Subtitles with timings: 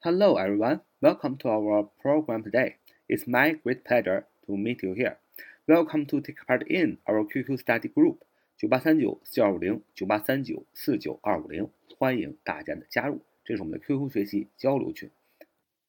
[0.00, 0.80] Hello, everyone.
[1.02, 2.76] Welcome to our program today.
[3.08, 5.18] It's my great pleasure to meet you here.
[5.66, 8.18] Welcome to take part in our QQ study group
[8.56, 13.22] 九八三九四二五零九八三九四九二五零，欢迎大家的加入。
[13.44, 15.10] 这是我们的 QQ 学习交流群。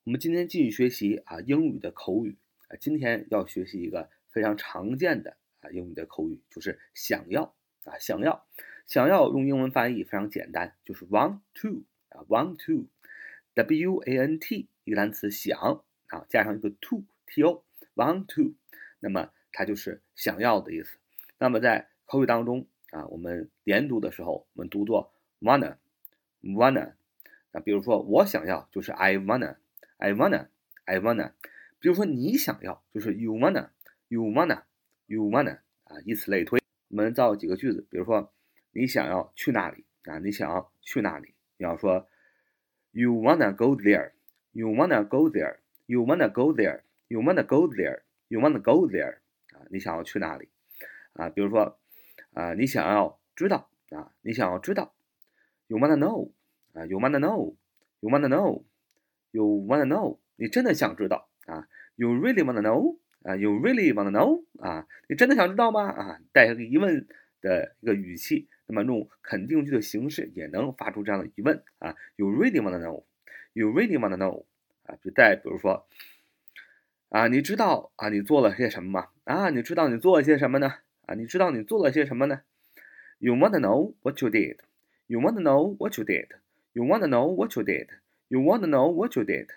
[0.06, 2.36] 我们今天继续学习啊英语的口语
[2.70, 7.54] 啊，今天要学习一个非常常见的啊英语的口语，就是想要
[7.84, 8.44] 啊想要
[8.88, 12.88] 想要用英文翻译非常简单，就是 want to 啊 want to。
[13.60, 18.54] W A N T 一个单词想啊，加上一个 to T O want to，
[19.02, 20.98] 那么它就是想要的意思。
[21.38, 25.12] 那么在口语当中啊，我们连读的时候，我们读作
[25.42, 25.76] wanna
[26.42, 26.94] wanna。
[27.52, 29.58] 那比如说我想要就是 I wanna
[29.98, 30.48] I wanna
[30.86, 31.34] I wanna。
[31.80, 33.72] 比如说你想要就是 you wanna
[34.08, 34.62] you wanna
[35.08, 36.62] you wanna 啊，以此类推。
[36.88, 38.32] 我们造几个句子，比如说
[38.72, 40.18] 你想要去哪里啊？
[40.20, 41.34] 你想要去哪里？
[41.58, 42.08] 你要说。
[42.93, 44.13] You wanna go there?
[44.53, 45.59] You wanna go there?
[45.87, 46.83] You wanna go there?
[47.09, 48.03] You wanna go there?
[48.29, 49.19] You wanna go there?
[49.53, 50.49] 啊，你想要去哪里？
[51.15, 51.79] 啊，比如说，
[52.33, 54.95] 啊，你想要知道啊，你想要知道。
[55.67, 56.31] You wanna know?
[56.73, 57.55] 啊，You wanna know?
[58.01, 58.63] You wanna know?
[59.33, 60.19] You wanna know?
[60.37, 61.69] 你真的想知道啊？
[61.97, 62.99] You really wanna know?
[63.23, 64.45] 啊，You really wanna know?
[64.59, 65.91] 啊，你真的想知道吗？
[65.91, 67.07] 啊，带一个疑问
[67.41, 68.49] 的一个语气。
[68.72, 73.04] 那么用肯定句的形式也能发出这样的疑问啊，You really wanna know?
[73.54, 74.46] You really wanna know?
[74.84, 75.88] 啊，就再比如说，
[77.10, 79.08] 啊，你知道啊，你做了些什么吗？
[79.24, 80.76] 啊，你知道你做了些什么呢？
[81.08, 82.42] 啊，你知道你做了些什么呢
[83.18, 84.58] ？You wanna know what you did?
[85.08, 86.28] You wanna know what you did?
[86.74, 87.88] You wanna know what you did?
[88.28, 89.48] You wanna know what you did?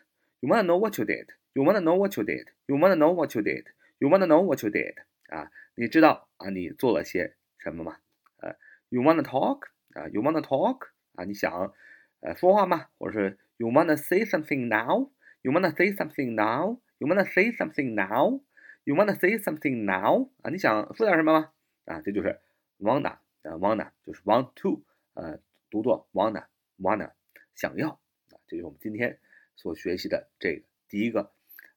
[0.41, 1.27] You wanna know what you did?
[1.53, 2.47] You wanna know what you did?
[2.67, 3.67] You wanna know what you did?
[3.99, 4.95] You wanna know what you did?
[5.29, 7.99] 啊，你知道啊，你做了些什么吗
[8.39, 8.57] 啊
[8.93, 11.25] ？You wanna talk 啊？You wanna talk 啊？
[11.25, 11.73] 你想
[12.21, 12.89] 呃说话吗？
[12.99, 19.39] 或者是 You wanna say something now？You wanna say something now？You wanna say something now？You wanna say
[19.39, 20.29] something now？
[20.43, 20.51] 啊？
[20.51, 21.53] 你想说点什么吗？
[21.87, 22.39] 啊，这就是
[22.81, 24.83] wanna 啊，wanna 就是 want to
[25.15, 25.39] 呃，
[25.71, 26.45] 读作 wanna
[26.79, 27.13] wanna
[27.55, 27.89] 想要
[28.29, 29.19] 啊，这就是我们今天
[29.57, 31.33] 所学习的这个第一个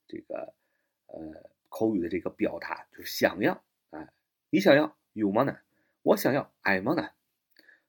[0.05, 0.53] 这个
[1.07, 4.09] 呃口语的这个表达，就是想要啊，
[4.49, 5.59] 你想要 You wanna。
[6.05, 7.13] 我想要 I wanna，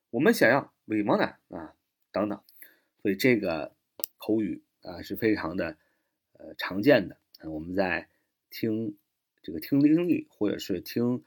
[0.09, 1.77] 我们想要 we wanna 啊
[2.10, 2.43] 等等，
[3.03, 3.77] 所以这个
[4.16, 5.77] 口语啊是非常的
[6.32, 7.19] 呃常见的。
[7.44, 8.09] 我们在
[8.49, 8.97] 听
[9.43, 11.22] 这个听听力或者是听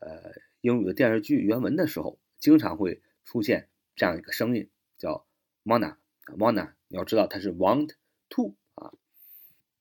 [0.00, 4.68] 呃英语的电视剧原文的时候，经常会出现这样一个声音，
[4.98, 5.26] 叫
[5.64, 5.96] wanna
[6.26, 6.74] wanna。
[6.88, 7.94] 你要知道它是 want
[8.28, 8.92] to 啊，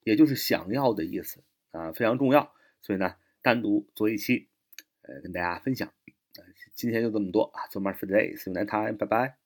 [0.05, 2.55] 也就是想要的意思啊，非常重要。
[2.81, 4.47] 所以呢，单独做一期
[5.01, 5.93] 呃跟大家分享。
[6.73, 8.35] 今天就这么多啊，so much for today.
[8.37, 8.97] See you next time.
[8.97, 9.42] 拜拜